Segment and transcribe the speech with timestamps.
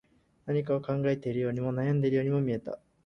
[0.47, 2.79] 何かを考えているようにも、悩んでいるようにも見えた